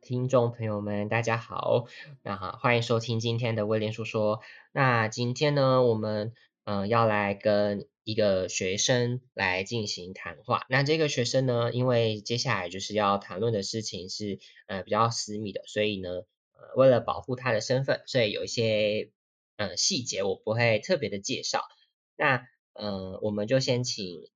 [0.00, 1.86] 听众朋友们，大家好，
[2.22, 4.40] 那欢迎收听今天的威廉叔说。
[4.72, 10.66] 那今天呢，我们嗯要来跟一个学生来进行谈话。
[10.68, 19.10] 那这个学生呢，因为接下来就是要谈论的事情是呃比较私密的，所以呢，呃为了保护他的身份，所以有一些
[19.56, 21.62] 呃细节我不会特别的介绍。
[22.16, 24.28] 那嗯，我们就先请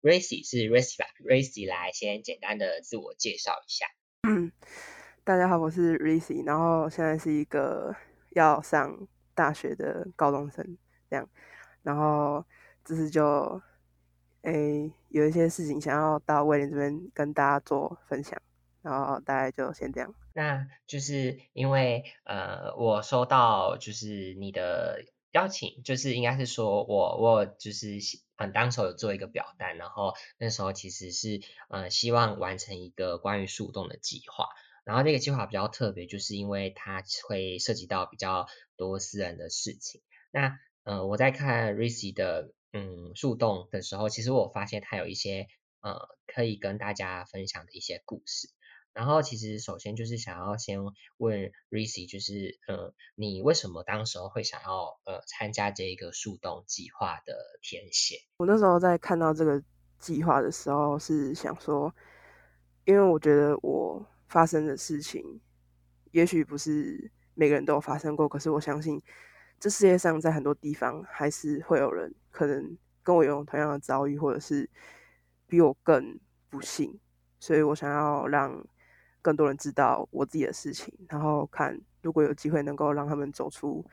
[0.00, 3.86] Racy 是 Racy 吧，Racy 来先简单的自我介绍一下。
[4.24, 4.52] 嗯，
[5.24, 7.94] 大家好，我是 Racy，然后现在是一个
[8.30, 9.06] 要上
[9.36, 10.76] 大学的高中生，
[11.08, 11.28] 这样，
[11.84, 12.44] 然后
[12.84, 13.62] 这次就
[14.42, 18.36] 诶有一些事情想要到威廉这边跟大家做分享，
[18.82, 20.12] 然后大概就先这样。
[20.34, 25.04] 那就是因为呃，我收到就是你的。
[25.32, 27.98] 邀请就是应该是说，我我就是
[28.36, 34.48] 嗯，当时有做一个表单，然后那时候其实是呃希望完成一个关于树洞的计划，
[34.84, 40.00] 然后这个计划比较特别，就是因为它会涉及到比较多私人的事情。
[40.30, 45.46] 那呃我在看 Ricky 的嗯树洞的时候，其实我发现它有一些
[45.80, 48.48] 呃可以跟大家分享的一些故事。
[48.94, 50.80] 然后其实首先就是想要先
[51.16, 58.16] 问 Ricky，就是呃，你为什么当时候会想要呃参加这一个树洞计划的填写？
[58.36, 59.62] 我那时候在看到这个
[59.98, 61.94] 计划的时候，是想说，
[62.84, 65.40] 因为我觉得我发生的事情，
[66.12, 69.00] 也许不是每个人都有发生过，可是我相信
[69.60, 74.68] 这世界上在很多地方还是会有人可能跟我有同样的遭遇，或者是
[75.46, 76.98] 比我更不幸，
[77.38, 78.64] 所以我想要让。
[79.24, 83.86] 更多人知道我自己的事情，然后看如果有机会能够让他们走出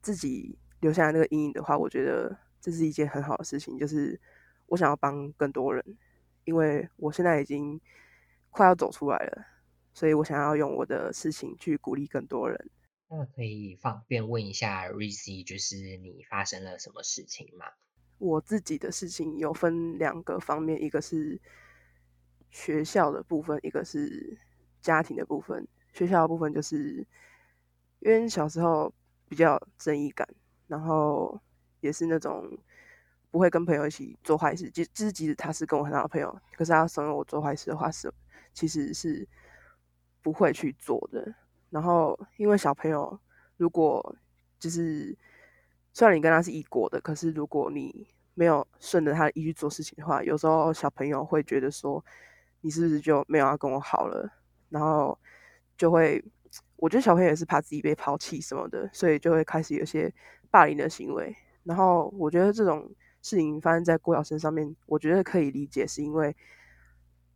[0.00, 3.76] 自己留下那个阴影的话，我觉得这是一件很好的事情。
[3.76, 4.16] 就是
[4.66, 5.84] 我想要帮更多人，
[6.44, 7.80] 因为我现在已经
[8.50, 9.44] 快要走出来了，
[9.92, 12.70] 所以我想要用我的事情去鼓励更多人。
[13.08, 17.66] 那可以方便问一下，Rizzy，就是你发生了什么事情吗？
[18.18, 21.40] 我自己的事情有分两个方面，一个是
[22.50, 24.38] 学校的部分，一个是。
[24.82, 27.06] 家庭的部分，学校的部分，就是
[27.98, 28.90] 因为小时候
[29.28, 30.26] 比较正义感，
[30.68, 31.38] 然后
[31.82, 32.58] 也是那种
[33.30, 34.70] 不会跟朋友一起做坏事。
[34.70, 38.10] 即即使即使他是跟我很好的朋友，可是他怂恿我做坏事的话，是
[38.54, 39.28] 其实是
[40.22, 41.34] 不会去做的。
[41.70, 43.18] 然后因为小朋友，
[43.56, 44.16] 如果
[44.58, 45.16] 就是
[45.92, 52.02] 虽然你跟他是一国的，可是如果你没有顺着他的意去做事情的话，有时候小朋友会觉得说，
[52.60, 54.30] 你是不是就没有要跟我好了？
[54.68, 55.18] 然后
[55.76, 56.24] 就会，
[56.76, 60.12] 我觉得小朋友也是怕自己被抛弃什么的，所以就会开始有些
[60.50, 61.36] 霸凌的行为。
[61.64, 66.34] 然后我觉得这种事情发生在郭晓生上面，我觉得可以理解，是因为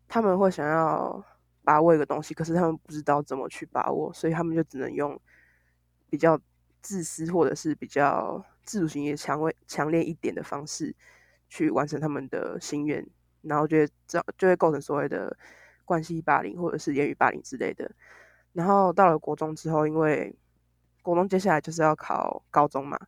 [0.09, 1.22] 他们会想要
[1.65, 5.21] 把握一个东西，可是他们不知道怎么去把握，所以他们就只能用
[6.09, 6.39] 比较
[6.83, 10.95] 自私或者是比较自主性也强为强烈一点的方式
[11.49, 13.05] 去完成他们的心愿，
[13.43, 15.37] 然后觉得这就会构成所谓的。
[15.87, 17.95] 关系霸凌或者是言语霸凌之类的，
[18.55, 20.34] 然后到了国中之后，因为
[21.03, 22.99] 国中接下来就是要考高中嘛，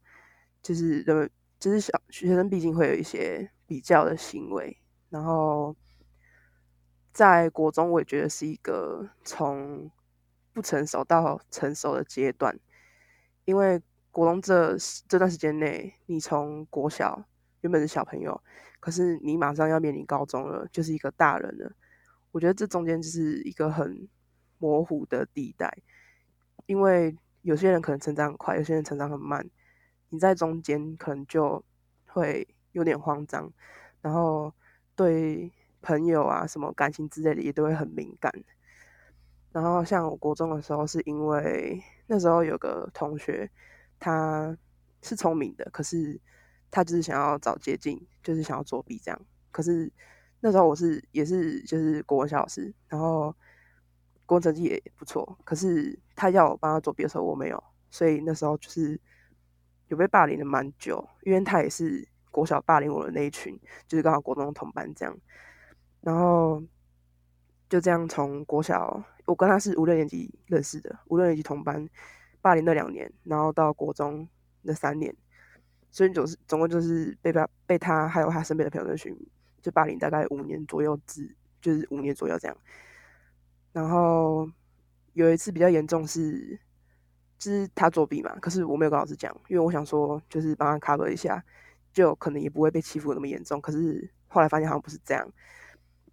[0.60, 4.76] 就是人们就是小学生毕竟会有一些比较的行为，
[5.08, 5.74] 然后
[7.16, 9.90] 在国中我也觉得是一个从
[10.52, 12.60] 不成熟到成熟的阶段，
[13.46, 13.80] 因为
[14.10, 14.76] 国中这
[15.08, 17.24] 这段时间内，你从国小
[17.62, 18.38] 原本是小朋友，
[18.80, 21.72] 可是你马上要面临高中了，就是一个大人了。
[22.32, 24.06] 我觉得这中间就是一个很
[24.58, 25.74] 模糊的地带，
[26.66, 29.48] 因为有些人可能成长很快，有些人成长很慢，
[30.10, 31.64] 你在中间可能就
[32.08, 33.50] 会有点慌张，
[34.02, 34.52] 然后
[34.94, 35.50] 对
[35.86, 38.32] 朋友啊什么感情之类的也都会很敏感。
[39.52, 43.48] 然后像我国中的时候，是因为那时候有个同学，
[44.00, 44.56] 他
[45.02, 46.20] 是聪明的，可是
[46.70, 49.20] 他就是想要找捷径，就是想要作弊这样，
[49.52, 49.92] 可是。
[50.40, 53.34] 那时候我是也是就是国文小老师，然后
[54.26, 57.60] 国文成绩也不错，可是他要我帮他作弊的时候我没有，
[57.90, 59.00] 所以那时候就是
[59.88, 65.18] 有被霸凌的蛮久，因为他也是国小霸凌我的那一群，就是刚好国中同班这样，
[66.06, 66.62] 然后
[67.68, 71.84] 就这样从国小我跟他是五六年级认识的，五六年级同班
[72.40, 74.28] 霸凌那两年，然后到国中
[74.62, 75.12] 那三年，
[75.90, 79.12] 所以总是总共就是被他被他还有他身边的朋友那群。
[79.62, 81.28] 就霸凌大概五年左右，之
[81.60, 82.56] 就是五年左右这样。
[83.72, 84.48] 然后
[85.14, 86.56] 有一次比较严重是，
[87.36, 91.44] 就是他作弊嘛，可是我没有跟老师讲，因为我想说就是帮他 cover 一下，
[91.92, 93.60] 就可能也不会被欺负那么严重。
[93.60, 95.28] 可是后来发现好像不是这样。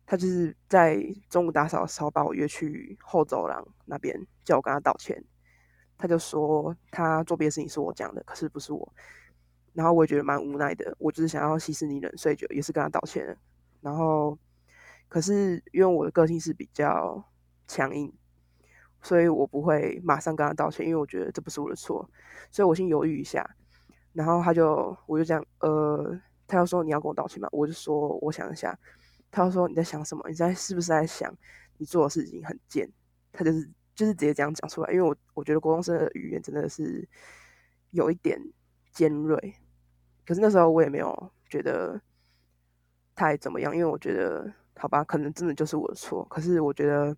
[0.06, 5.24] 他就是在中午打扫的时候把我约去后走廊那边，叫我跟他道歉。
[5.98, 8.94] 他就说他做别的事情是我讲的，可是不是我。
[9.74, 13.38] 然后我也觉得蛮无奈的，我就是想要息事宁人，所以就也是跟他道歉。
[13.80, 14.38] 然后，
[15.08, 17.24] 可是因为我的个性是比较
[17.68, 18.14] 强硬，
[19.02, 22.08] 所以我不会马上跟他道歉，因为我觉得这不是我的错，
[22.52, 23.50] 所以我先犹豫一下。
[24.12, 27.48] 然后他就我就这样，呃，他要说你要跟我道歉吗？
[27.52, 28.78] 我就说我想一下。
[29.34, 30.24] 他就说你在想什么？
[30.30, 31.36] 你在是不是在想
[31.78, 32.88] 你做的事情很贱？
[33.32, 37.10] 他就是就是直接这样讲出来，因为我我觉得国中生的语言真的是
[37.90, 38.40] 有一点
[38.92, 39.56] 尖锐。
[40.24, 42.00] 可是那时候我也没有觉得
[43.16, 46.24] 太怎么样，因为我觉得好吧，可能真的就是我的错。
[46.26, 47.18] 可是我觉得，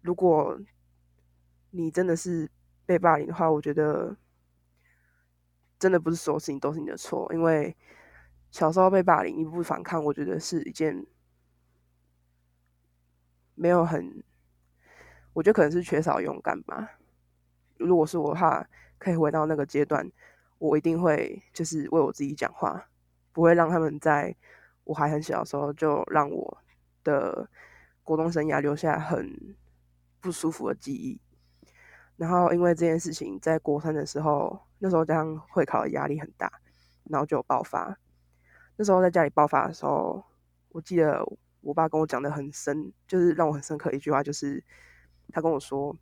[0.00, 0.58] 如果
[1.70, 2.50] 你真的是
[2.86, 4.16] 被霸凌的话，我觉得
[5.78, 7.30] 真的不是所有事情都是你的错。
[7.34, 7.76] 因为
[8.54, 11.04] 小时候被霸凌，你不反抗，我觉得是一件
[13.56, 14.22] 没有很，
[15.32, 16.88] 我觉得可能是缺少勇敢吧。
[17.78, 18.64] 如果是我的话，
[18.96, 20.08] 可以回到那个阶段。
[20.58, 22.88] 我一定会就是为我自己讲话，
[23.32, 24.32] 不会让他们在
[24.84, 26.58] 我还很小的时候就让我
[27.02, 27.50] 的
[28.04, 29.56] 国中生涯留下很
[30.20, 31.20] 不舒服的记忆。
[32.16, 36.60] 然后因为这件事情，在国三的时候，那时候加上会考的压力很大，
[37.10, 37.98] 然后就爆发。
[38.76, 40.24] 那时候在家里爆发的时候，
[40.70, 41.24] 我记得
[41.60, 44.62] 我爸跟我讲的很深，就是让我很深刻一句话，就是
[45.32, 45.96] 他跟我说：“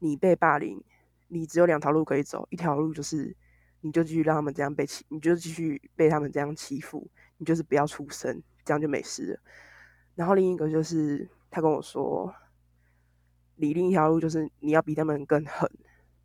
[0.00, 0.82] 你被霸凌。”
[1.28, 3.34] 你只有两条路可以走，一条路就是
[3.80, 9.40] 你就继续让他们这样被欺，你就继续被他们这样欺负，你就是不要出声，这样就没事了。
[10.14, 12.32] 然后另一个就是他跟我说，
[13.56, 15.68] 你另一条路就是你要比他们更狠，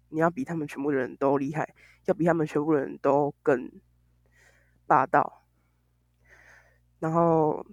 [0.09, 1.73] 你要比他们全部人都厉害，
[2.05, 3.71] 要比他们全部人都更
[4.89, 5.45] 霸道。
[7.00, 7.63] 然后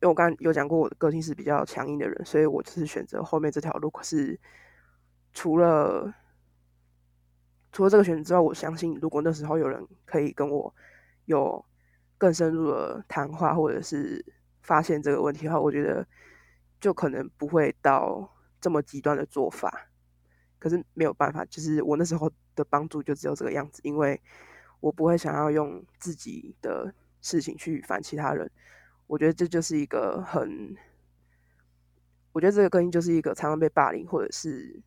[0.00, 3.90] 因为我刚有讲过我的个性是比较强硬的人，所以我就是选择后面这条路。
[3.90, 4.38] 可是
[5.34, 6.14] 除了
[7.72, 10.74] 除了这个选择之外，我相信如果那时候有人可以跟我
[11.26, 11.62] 有
[12.16, 14.24] 更深入的谈话，或者是
[14.62, 16.06] 发现这个问题的话，我觉得
[16.80, 19.88] 就可能不会到这么极端的做法。
[20.58, 24.20] 可是没有办法，就是我那时候的帮助就只有这个样子，因为
[24.80, 28.50] 我不会想要用自己的事情去烦其他人。
[29.06, 30.76] 我觉得这就是一个很，
[32.32, 34.82] 我觉得这个根因就是一个常常被霸凌或者是。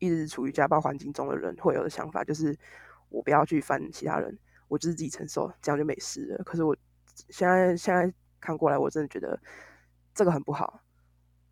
[0.00, 2.54] 一直处于家暴环境中的人会有的想法就是，
[3.08, 4.36] 我不要去烦其他人，
[4.68, 6.44] 我就是自己承受，这样就没事了。
[6.44, 6.76] 可是我
[7.30, 9.40] 现在现在看过来，我真的觉得
[10.12, 10.82] 这个很不好，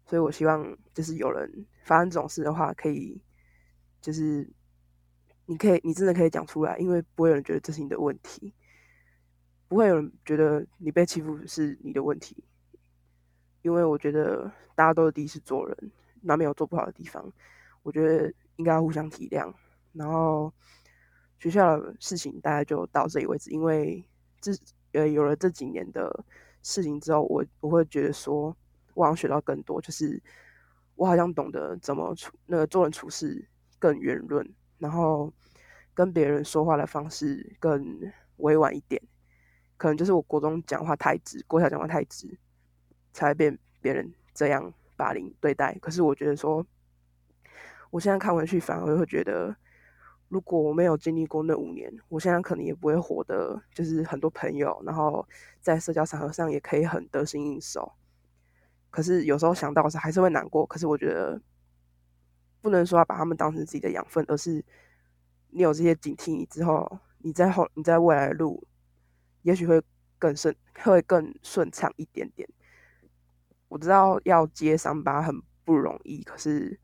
[0.04, 3.18] 所以我希望就是有人发生这种事的话，可以
[4.02, 4.46] 就是
[5.46, 8.54] 你可以你真的可以讲出来，因为不会有人觉得这是你的问题，
[9.68, 12.44] 不会有人觉得你被欺负是你的问题，
[13.62, 15.76] 因为我觉得大家都是第一次做人，
[16.20, 17.32] 难免有做不好的地方。
[17.82, 19.52] 我觉得应该要互相体谅，
[19.92, 20.52] 然后
[21.40, 23.50] 学校的事情大概就到这里为止。
[23.50, 24.04] 因为
[24.40, 24.52] 这
[24.92, 26.24] 呃有了这几年的
[26.62, 28.56] 事情之后，我我会觉得说，
[28.94, 30.22] 我好像学到更多，就是
[30.94, 33.44] 我好像懂得怎么处那个做人处事
[33.80, 34.48] 更圆润，
[34.82, 35.32] 然后
[35.94, 39.00] 跟别人说话的方式更委婉一点。
[39.78, 42.38] 可能就是我国中讲话太直，国小讲话太直，
[43.14, 45.78] 才会被别人这样霸凌对待。
[45.80, 46.66] 可是我觉得说。
[47.92, 49.54] 我现在看回去，反而会觉得，
[50.28, 55.28] 如果我没有经历过那五年，我现在可能也不会活得就是很多朋友，然后
[55.60, 57.92] 在社交场合上也可以很得心应手。
[58.88, 60.64] 可是有时候想到时还是会难过。
[60.64, 61.38] 可是我觉得，
[62.62, 64.64] 不能说要把他们当成自己的养分，而是
[65.50, 68.66] 你有这些警惕，你之后你在后你在未来的路，
[69.42, 69.82] 也许会
[70.18, 72.48] 更顺，会更顺畅一点点。
[73.68, 76.78] 我知道要接伤疤很不容易，可是。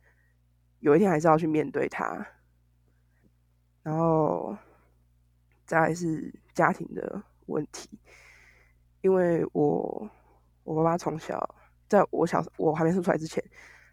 [0.81, 2.25] 有一天还是要去面对它，
[3.83, 4.57] 然后
[5.67, 7.99] 再来是家庭的问题，
[9.01, 10.09] 因为我
[10.63, 11.57] 我爸爸从小
[11.89, 13.43] 在我小我还没生出来之前，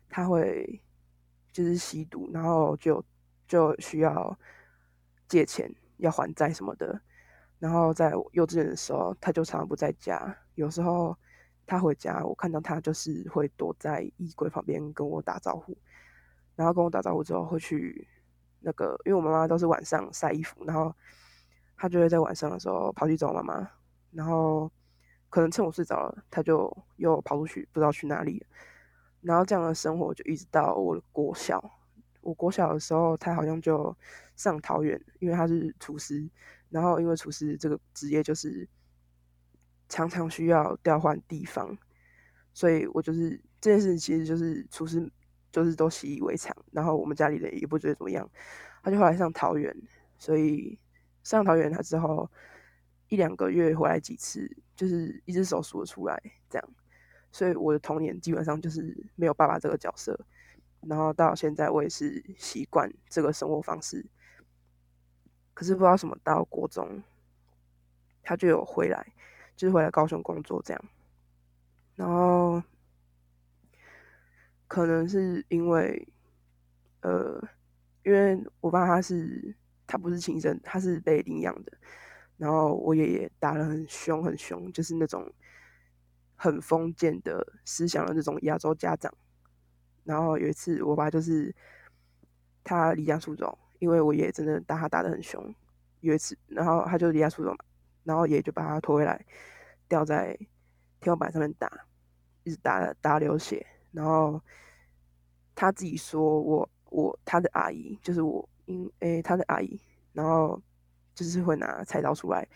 [0.07, 0.79] 他会
[1.55, 3.01] 就是吸毒，然后就
[3.47, 4.37] 就需要
[5.29, 6.99] 借钱要还债什么的，
[7.59, 11.17] 然后在幼稚园的时候，他就常常不在家，有时候
[11.65, 15.77] 他回家，我看到他就是会躲在衣柜旁边跟我打招呼。
[16.57, 18.05] 然后跟我打招呼之后，会去
[18.59, 20.93] 那个，因为我妈妈都是晚上晒衣服，然后
[21.77, 23.71] 他就会在晚上的时候跑去找我妈妈，
[24.11, 24.69] 然后
[25.29, 28.45] 可能趁我睡着了，他就又跑出去，不知道去哪里。
[29.25, 31.71] 然后这样的生活就一直到我的国小。
[32.21, 33.95] 我国小的时候，他好像就
[34.35, 36.27] 上桃园，因为他是厨师，
[36.69, 38.67] 然后因为厨师这个职业就是
[39.89, 41.77] 常常需要调换地方，
[42.53, 45.11] 所以我就是这件事其实就是厨师
[45.51, 48.27] 就是都习以为常，然后我们家里人也不觉得怎么样。
[48.83, 49.75] 他就后来上桃园，
[50.17, 50.79] 所以
[51.23, 52.29] 上桃园他之后
[53.09, 56.69] 一两个月回来几次，就是一只手数得出来这样。
[57.35, 60.17] 所以我的童年基本上就是没有爸爸这个角色，
[60.87, 64.05] 然后到现在我也是习惯这个生活方式。
[65.53, 67.03] 可是不知道什么到国中，
[68.23, 69.05] 他就有回来，
[69.53, 70.81] 就是回来高雄工作这样。
[71.95, 72.63] 然后
[74.69, 76.07] 可能是因为，
[77.01, 77.45] 呃，
[78.05, 79.53] 因为我爸他是
[79.85, 81.73] 他不是亲生，他是被领养的。
[82.37, 85.29] 然后我爷爷打得很凶很凶，就是那种
[86.45, 89.13] 很封建的思想的那种亚洲家长。
[90.03, 91.53] 然后有一次我爸就是
[92.63, 93.57] 他离家出走。
[93.79, 95.53] 因为我爷爷真的打他打的很凶，
[95.99, 97.57] 有一次，然后他就离家出走嘛，
[98.05, 99.23] 然后爷爷就把他拖回来，
[99.89, 100.33] 吊在
[101.01, 101.69] 天花板上面打，
[102.45, 104.41] 一直打打流血，然后
[105.53, 109.79] 他自己说我我他的阿姨就是我因诶他的阿姨，
[110.13, 110.59] 然后
[111.13, 112.47] 就是会拿菜刀出来，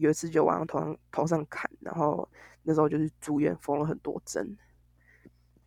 [0.00, 2.28] 有一次就往头上头上砍，然后
[2.62, 4.56] 那时候就是住院缝了很多针，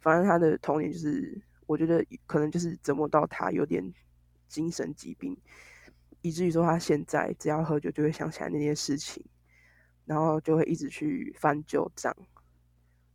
[0.01, 3.83] 反正他的童年就是我觉得可能就是折磨到他有点。
[4.49, 5.35] 精神疾病，
[6.21, 9.25] 以至于说他现在只要喝酒就会想起来那件事情，
[10.05, 12.15] 然后就会一直去翻旧账。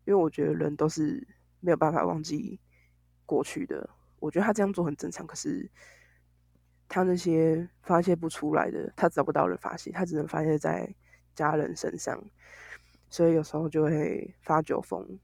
[0.04, 1.24] 因为我觉得人都是
[1.60, 2.58] 没有办法忘记
[3.24, 5.24] 过去的，我觉得他这样做很正常。
[5.24, 5.70] 可是
[6.88, 10.92] 他那些发泄不出来的，他找不到人发泄，他只能发泄在
[11.38, 12.20] 家人身上，
[13.08, 15.18] 所以有时候就会发酒疯。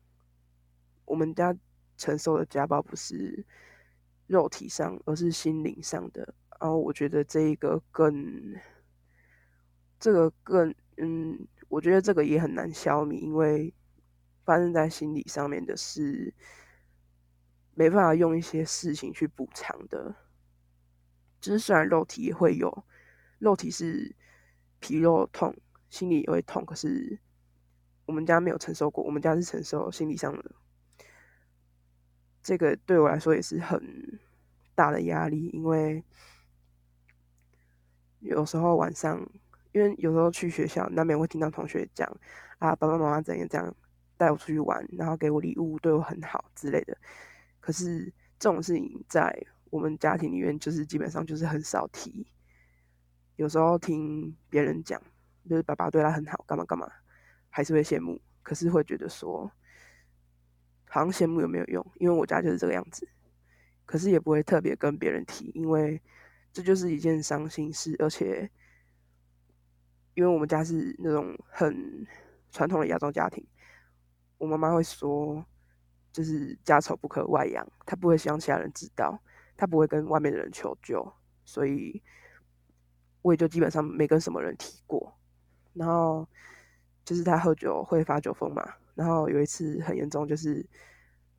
[1.05, 1.57] 我们家
[1.97, 3.45] 承受的家暴不是。
[4.27, 6.35] 肉体上，而是心灵上的。
[6.59, 8.55] 然后我觉得这一个更，
[10.01, 13.75] 这个更，嗯，我觉得这个也很难消弭，因为
[14.47, 16.33] 发生在心理上面的事，
[17.75, 20.17] 没办法用一些事情去补偿的。
[21.39, 22.83] 就是虽然肉体也会有，
[23.39, 24.17] 肉体是
[24.81, 25.55] 皮肉痛，
[25.95, 27.17] 心里也会痛，可是
[28.05, 30.51] 我们家没有承受过，我们家是承受心理上的。
[32.43, 34.19] 这个对我来说也是很
[34.75, 36.03] 大的压力，因为
[38.19, 39.25] 有时候晚上，
[39.71, 42.11] 因为有时候去学校难免会听到同学讲
[42.59, 43.73] 啊，爸爸妈妈怎样怎样
[44.17, 46.99] 带我出去玩，然后给我礼物，对我很好之类的。
[47.61, 49.33] 可是这种事情在
[49.71, 52.27] 我们家庭里面，就是基本上就是很少提。
[53.37, 55.01] 有时候听别人讲，
[55.49, 56.91] 就是爸爸对他很好，干嘛干嘛，
[57.51, 59.51] 还是会羡慕，可是会觉得说。
[60.87, 61.85] 好像羡慕有没有用？
[61.97, 63.09] 因为我家就是这个样子，
[63.85, 66.01] 可是也不会特别跟别人提，因为
[66.53, 67.97] 这就是一件伤心事。
[67.99, 68.49] 而且，
[70.15, 72.07] 因为我们家是那种很
[72.53, 73.45] 传统的亚洲家庭，
[74.39, 75.45] 我妈妈会说，
[76.13, 79.21] 就是家丑不可外扬，她不会希望其他人知道，
[79.57, 81.13] 她不会跟外面的人求救，
[81.45, 82.01] 所以
[83.21, 85.13] 我也就基本上没跟什么人提过。
[85.75, 86.27] 然后
[87.05, 88.67] 就是他喝酒会发酒疯嘛。
[88.95, 90.65] 然后有一次很严重，就是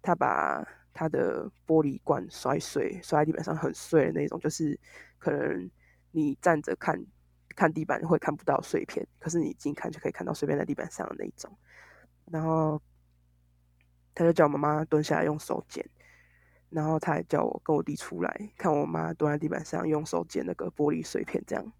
[0.01, 0.61] 他把
[0.93, 4.79] 他的玻璃罐摔碎，摔在地板上很碎的那种，就是
[5.17, 5.69] 可能
[6.11, 7.01] 你站着看
[7.55, 11.49] 看地板会看不到碎片，可是你近看就可以看到碎片在地板上的那一种。
[12.31, 12.81] 然后
[14.13, 15.87] 他就叫我妈妈蹲下来用手捡，
[16.69, 21.71] 然后他还叫我跟我弟出来看我妈蹲在地板上用手捡那个玻璃碎片，这样。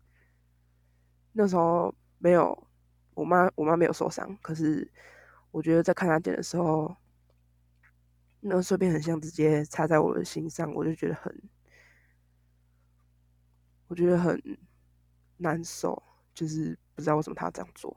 [1.33, 1.93] 那时候
[2.25, 2.67] 没有
[3.13, 4.91] 我妈，我妈没有受伤，可是。
[5.51, 6.93] 我觉得在看他点的时候，
[8.41, 11.33] 那个碎片很像直接插在我的心上，我就觉得很，
[13.87, 14.37] 我觉得很
[15.37, 16.03] 难受，
[16.33, 17.95] 就是不知道为什么他这样做。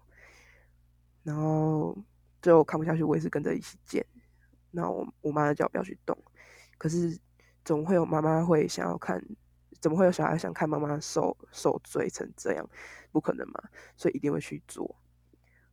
[1.24, 1.98] 然后
[2.40, 4.06] 最后看不下去，我也是跟着一起剪。
[4.70, 6.16] 然后我我妈叫不要去动，
[6.78, 7.18] 可是
[7.64, 9.20] 总会有妈妈会想要看，
[9.80, 12.68] 怎么会有小孩想看妈妈受受罪成这样？
[13.10, 13.62] 不可能嘛，
[13.96, 14.96] 所以一定会去做。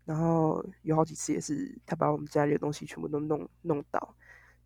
[0.06, 4.16] 然后有好几次也是他把我们家里的东西全部都弄弄倒，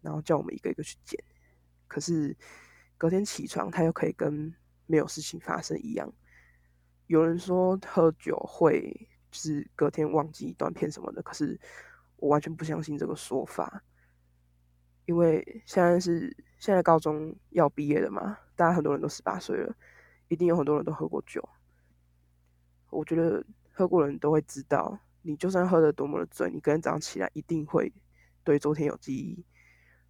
[0.02, 1.18] 然后叫我们一个一个去捡。
[1.88, 2.36] 可是
[2.98, 4.54] 隔天起床，他又可以跟
[4.86, 6.12] 没有事情发生一样。
[7.08, 11.60] 有人说喝酒会是隔天忘记断片什么的，可是
[12.18, 13.82] 我完全不相信这个说法，
[15.06, 19.74] 因为现在是现在高中要毕业了嘛，大家很多人都十八岁了，
[20.28, 21.48] 一定有很多人都喝过酒。
[22.90, 25.00] 我觉得喝过的人都会知道。
[25.22, 27.92] 你就算喝的多么的醉，你隔天早上起来一定会
[28.44, 29.44] 对昨天有记忆。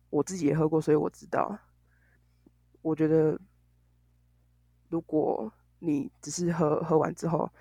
[0.10, 1.58] 我自己也喝过，所以我知道。
[2.82, 3.40] 我觉得，
[4.90, 7.52] 如果你只是喝喝完之后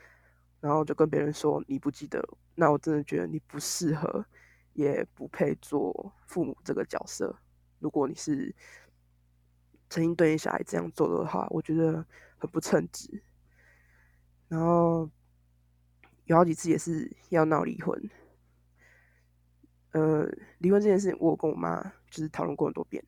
[0.60, 2.22] 然后就跟别人说你不记得，
[2.54, 4.24] 那我真的觉得你不适合，
[4.74, 7.34] 也不配做父母这个角色。
[7.78, 8.54] 如果你是
[9.90, 12.04] 曾经对你小孩这样做的话，我觉得
[12.36, 13.22] 很不称职。
[14.48, 15.08] 然后
[16.24, 18.10] 有好几次也是要闹离婚，
[19.92, 20.26] 呃，
[20.58, 23.02] 离婚这件事我跟我妈就是讨论过很多遍。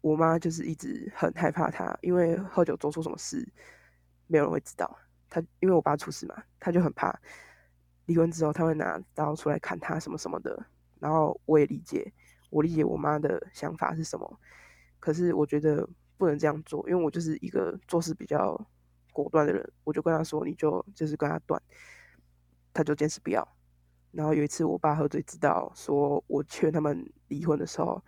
[0.00, 3.48] 我妈就是一直很害怕他，因为喝酒做出什么事，
[4.26, 4.98] 没有人会知道。
[5.28, 7.16] 他因为我爸出事嘛，他就很怕
[8.06, 10.66] 离婚之后他会拿刀出来砍他什么什么的。
[10.98, 12.12] 然后我也理解，
[12.52, 14.38] 我理解我妈的想法是什么。
[15.00, 18.54] 可是我觉得不能这样做，因为我就是一个做事比较
[19.10, 19.72] 果断的人。
[19.84, 21.60] 我就跟他说，你就就是跟他断，
[22.74, 23.56] 他就坚持不要。
[24.10, 28.04] 然后有一次我爸喝醉，知道说我劝他们离婚的时候，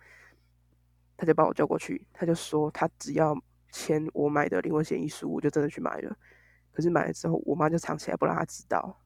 [1.17, 3.35] 他就把我叫过去，他就说他只要
[3.71, 6.15] 签我买的离婚协议书，我就真的去买了。
[6.71, 9.01] 可是买了之后，我妈就藏起来不让他知道。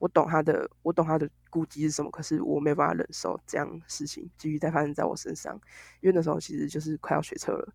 [0.00, 5.54] 我懂他的，我懂他的顾忌是什么，可是我没办法忍受这样事情继续再发生在我身上。
[6.00, 7.74] 因为那时候其实就是快要学车了，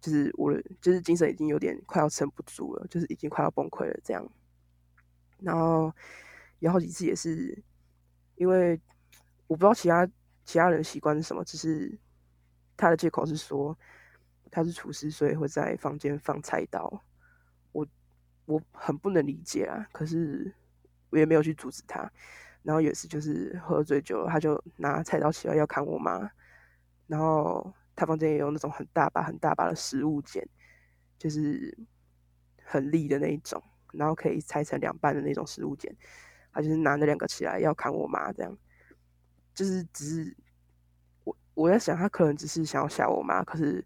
[0.00, 4.24] 就是我就是精神已经有点快要撑不住了，就是已经快要崩溃了这样。
[5.40, 5.92] 然后
[6.60, 7.60] 有好几次也是
[8.36, 8.80] 因为
[9.48, 10.08] 我不知道其他
[10.44, 11.98] 其他人习惯是什么，只是
[12.76, 13.76] 他的借口是说
[14.52, 17.02] 他是厨师，所以会在房间放菜刀。
[17.72, 17.84] 我
[18.46, 20.54] 我很不能理解啊，可是。
[21.10, 22.10] 我也没有去阻止他，
[22.62, 26.30] 然后有一次就是喝醉酒了，他就拿菜刀起来要砍我妈，
[27.06, 30.46] 然后他房间也有那种很大把很大把的食物剪，
[31.18, 31.76] 就是
[32.62, 35.94] 很利的那一种，然后可以拆成两半的那种食物剪，
[36.52, 38.56] 他就是拿那两个起来要砍我妈，这样，
[39.52, 40.36] 就是只是
[41.24, 43.84] 我我在想他可能只是想要吓我妈，可是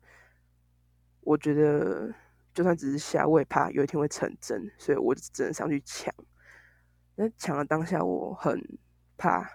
[1.20, 2.12] 我觉得
[2.52, 6.14] 就算只是吓，我也怕有一天会成真，所以我只能上去抢。
[7.16, 8.60] 那抢了当下，我很
[9.16, 9.48] 怕，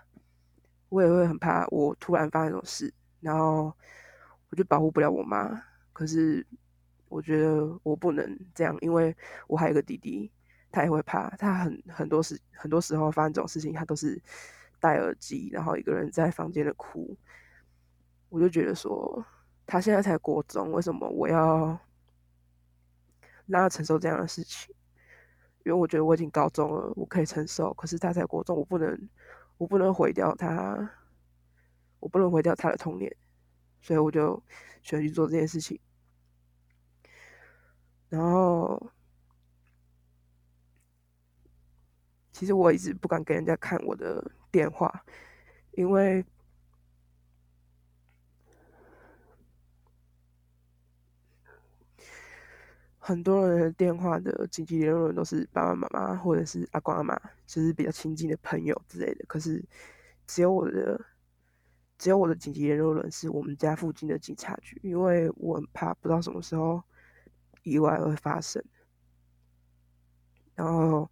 [0.89, 3.73] 我也会很怕，我突然发生什么事，然后
[4.49, 5.61] 我就保护不了我妈。
[5.91, 6.45] 可是
[7.09, 9.15] 我觉得我不能这样，因为
[9.47, 10.31] 我还有个弟弟，
[10.71, 11.29] 他也会怕。
[11.37, 14.21] 他很很多时很多时候发生这种事情，他都是
[14.79, 17.17] 戴耳机，然后一个人在房间的哭。
[18.29, 19.25] 我就觉得说，
[19.65, 21.77] 他现在才国中，为什么我要
[23.47, 24.73] 让他承受这样的事情？
[25.65, 27.73] 因为我觉得我已经高中了，我可以承受。
[27.73, 29.09] 可是他在国中，我不能，
[29.57, 30.89] 我不能毁掉他，
[31.99, 33.15] 我不能毁掉他的童年，
[33.81, 34.41] 所以我就
[34.81, 35.79] 选去做这件事情。
[38.09, 38.91] 然后，
[42.31, 45.03] 其实我一直不敢给人家看我的电话，
[45.71, 46.25] 因为。
[53.09, 59.25] 很多人的电话的紧急联络人都是爸爸妈妈或者是阿公阿妈，就是比较亲近的朋友之类的。
[59.27, 59.65] 可是
[60.27, 61.03] 只有我的，
[61.97, 66.83] 只有我的紧急联络人是我们家附近的警察局，因为我很怕不知道什么时候
[67.63, 68.63] 意外会发生。
[70.53, 71.09] 然后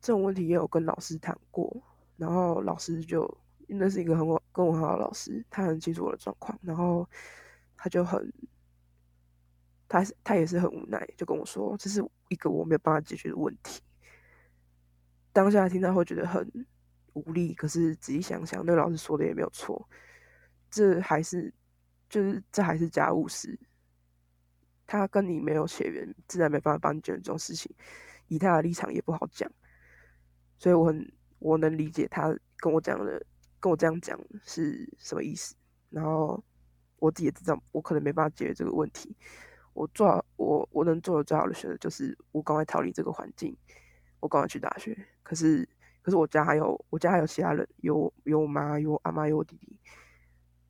[0.00, 1.82] 这种问题也有跟老师谈过，
[2.16, 3.28] 然后老师就
[3.66, 7.04] 那是一个很我跟我很好的老师，他很清楚我的状况，然后
[7.76, 8.32] 他就很。
[9.88, 13.82] 他他也是很无奈，就跟我说这是一个我没有办法解决的问题。
[15.32, 16.48] 当下听到会觉得很
[17.12, 19.88] 无力，可是仔细想想，那个老师说的也没有错。
[20.70, 21.52] 这还是
[22.08, 23.58] 就是这还是家务事，
[24.86, 27.74] 他跟你没有血缘，自然没办法帮你解决这种事情。
[28.28, 29.50] 以他的立场也不好讲，
[30.58, 33.24] 所以我很我能理解他跟我讲的，
[33.60, 35.54] 跟我这样讲是什么意思。
[35.90, 36.42] 然后
[36.98, 39.14] 我自己也知道，我可能没办法解决这个问题。
[39.74, 43.54] 我做我我能做的最好的选择就是我赶快逃离这个环境，
[44.20, 44.96] 我赶快去大学。
[45.22, 45.68] 可是
[46.00, 49.78] 可是我家还有我家还有其他人，有有我妈，有我阿妈，有我弟弟。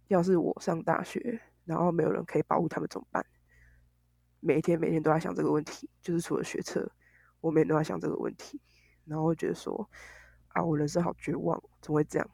[0.09, 3.25] 要是我上大学，然后没有人可以保护他们怎么办？
[4.41, 6.91] 每天每天都在想这个问题，就是除了学车，
[7.41, 8.61] 我每天都在想这个问题，
[9.05, 9.89] 然后会觉得说
[10.49, 12.31] 啊，我人生好绝望，怎么会这样？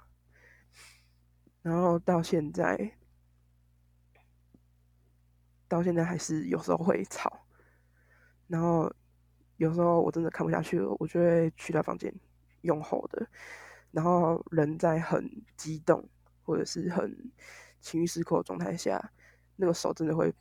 [1.63, 3.00] 然后到现在。
[5.71, 7.47] 到现在还是有时候会吵，
[8.49, 8.93] 然后
[9.57, 12.13] 有时候我真的看不下去了，我就会去他房间
[12.63, 13.25] 用吼的，
[13.93, 16.07] 然后人在很激动
[16.43, 17.17] 或者是很
[17.81, 19.13] 情绪失控的状态下，
[19.55, 20.35] 那个手真的会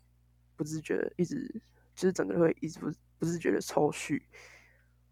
[0.56, 1.62] 不自觉的一直，
[1.94, 4.20] 就是整个会一直不不自觉的抽搐，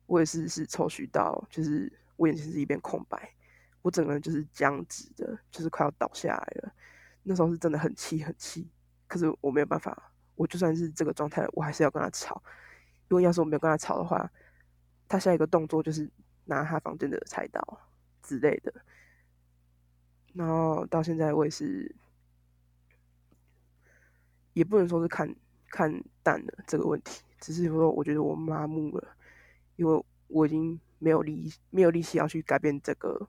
[0.08, 3.36] 我也是是抽搐到，就是我眼前是一片空白，
[3.84, 6.73] 我整个人就是僵直的，就是快要倒下来了，
[7.21, 8.67] 那时候是真的很气很气。
[9.08, 12.41] 可是我没有办法，我就算是这个状态，我还是要跟他吵，
[13.10, 14.30] 因为要是我没有跟他吵的话，
[15.08, 16.10] 他下一个动作就是
[16.46, 17.80] 拿他房间的菜刀
[18.22, 18.74] 之类的。
[20.34, 21.96] 然后到现在我也是，
[24.54, 25.34] 也不能说是看
[25.70, 25.91] 看
[26.22, 29.15] 淡了这个问题，只是说我觉得我麻木了，
[29.78, 33.28] 因为我已经没有力没有力气要去改变这个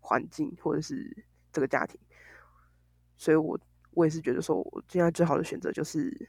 [0.00, 2.00] 环境或者是这个家庭，
[3.18, 3.58] 所以我
[3.96, 6.28] 我也是觉得说，我现在最好的选择就是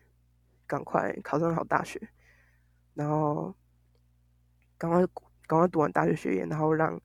[0.66, 2.00] 赶快考上好大学，
[2.94, 3.54] 然后
[4.78, 5.06] 赶快
[5.46, 7.00] 赶快读完大学学业，然后让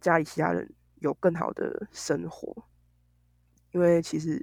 [0.00, 0.74] 家里其他人。
[1.02, 2.64] 有更好的生活，
[3.72, 4.40] 因为其实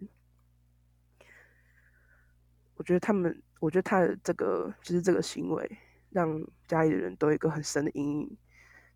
[2.75, 5.77] 我觉得他们，我觉得他的这个就是这个行为，
[6.09, 8.37] 让家里的人都有一个很深的阴影。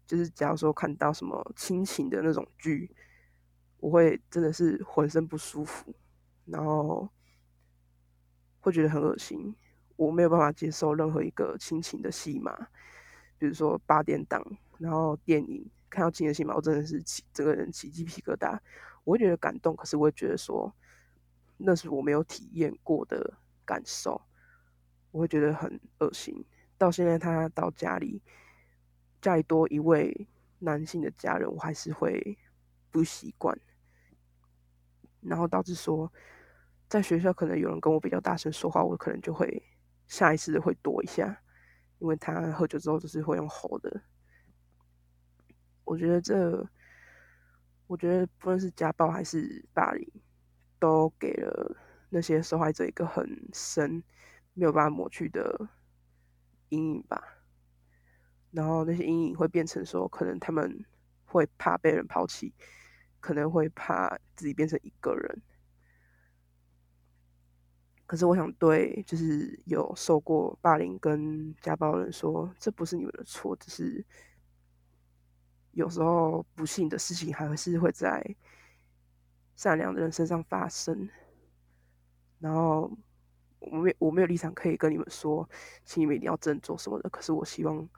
[0.05, 2.93] 就是假如说看到什么亲情的那种剧，
[3.77, 5.95] 我会真的是浑身不舒服，
[6.45, 7.09] 然后
[8.59, 9.55] 会觉得很恶心。
[9.95, 12.67] 我没有办法接受任何一个亲情的戏码，
[13.37, 14.43] 比如说八点档，
[14.79, 15.69] 然后电影。
[15.89, 18.57] 看到亲的戏码，我真的是起整个人起鸡皮疙瘩。
[19.03, 20.73] 我会觉得感动，可是我会觉得说，
[21.55, 24.19] 那是我没有体验过的感受，
[25.11, 26.43] 我会觉得很恶心。
[26.79, 28.23] 到现在他到家里，
[29.21, 30.27] 家里多一位
[30.57, 32.39] 男性的家人，我还是会
[32.89, 33.55] 不习惯。
[35.25, 36.11] 然后导致说，
[36.87, 39.63] 在学校可能有人跟我比较大声说话，我可能就会
[40.07, 41.41] 下意识的会躲一下，
[41.99, 44.01] 因为他喝酒之后就是会用吼的。
[45.85, 46.65] 我觉得这，
[47.87, 50.09] 我觉得不论是家暴还是霸凌，
[50.79, 51.75] 都给了
[52.09, 54.03] 那些受害者一个很深、
[54.53, 55.69] 没有办法抹去的
[56.69, 57.21] 阴影吧。
[58.51, 60.85] 然后那些阴影会变成说，可能他们
[61.25, 62.53] 会怕被人抛弃，
[63.23, 65.41] 可能会怕自己变成一个人。
[68.05, 74.05] 可是我想对，就是有受过霸凌跟家暴的人说，这不是你们的错，只是。
[75.71, 78.23] 有时候不幸的事情还是会在
[79.55, 81.09] 善良的人身上发生，
[82.37, 82.95] 然后
[83.57, 85.49] 我没我没有立场可以跟你们说，
[85.83, 87.09] 请你们一定要振作什么的。
[87.09, 87.89] 可是我希望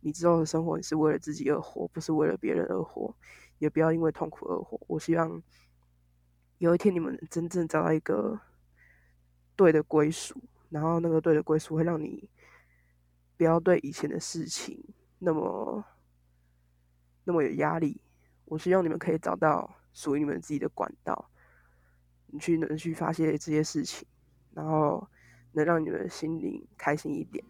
[0.00, 3.16] 你之后的生活你是为了自己而活，不是为了别人而活，
[3.62, 4.76] 也不要因为痛苦而活。
[4.88, 5.40] 我希望
[6.58, 8.40] 有一天你们能真正找到一个
[9.54, 12.28] 对的归属，然后那个对的归属会让你
[13.36, 14.84] 不要对以前的事情
[15.20, 15.84] 那么。
[17.24, 18.02] 那么有压力，
[18.46, 21.30] 我希望你们可以找到属于你们自己的管道，
[22.26, 24.04] 你去能去发泄这些事情，
[24.50, 25.08] 然后
[25.52, 27.44] 能让你们心灵开心一点。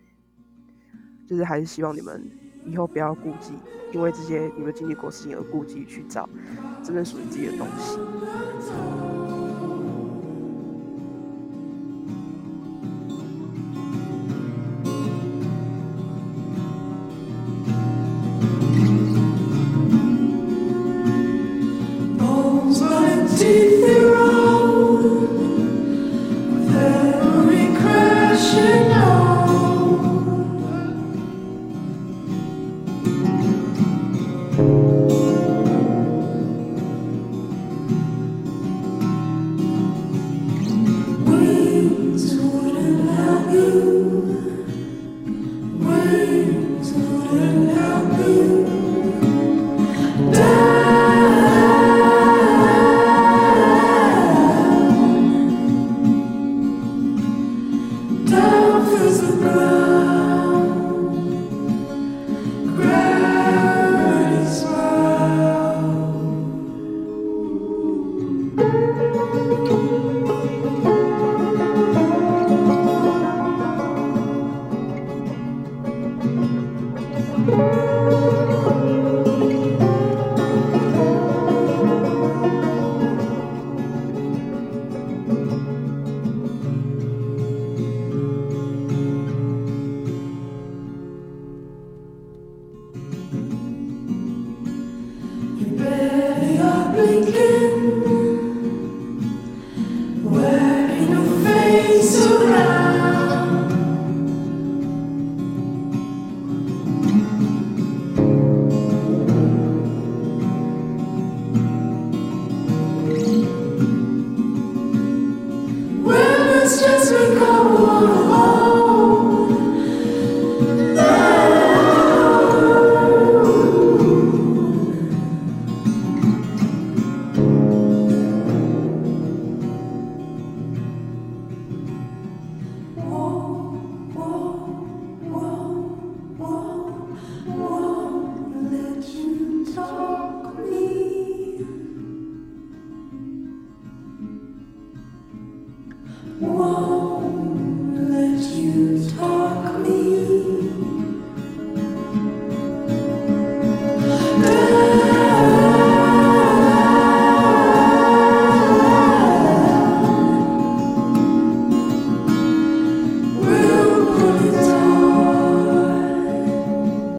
[1.27, 2.31] 就是还是希望你们
[2.65, 3.53] 以后不要顾忌，
[3.93, 6.29] 因为这些你们经历过事情而顾忌去找
[6.83, 7.99] 真正属于自己的东西。